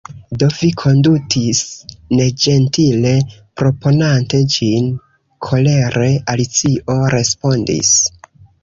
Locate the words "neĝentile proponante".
2.21-4.41